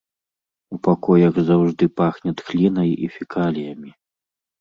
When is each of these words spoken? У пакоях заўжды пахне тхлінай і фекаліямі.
У 0.75 0.77
пакоях 0.87 1.33
заўжды 1.49 1.87
пахне 2.01 2.31
тхлінай 2.39 2.89
і 3.09 3.11
фекаліямі. 3.19 3.93